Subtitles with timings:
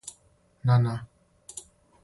[0.63, 0.95] на на